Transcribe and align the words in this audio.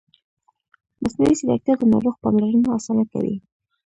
مصنوعي 1.01 1.33
ځیرکتیا 1.39 1.73
د 1.77 1.83
ناروغ 1.91 2.15
پاملرنه 2.23 2.69
اسانه 2.77 3.03
کوي. 3.11 3.35